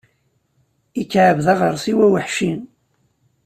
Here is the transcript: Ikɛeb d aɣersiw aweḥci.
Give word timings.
Ikɛeb 1.01 1.37
d 1.45 1.47
aɣersiw 1.53 1.99
aweḥci. 2.05 2.51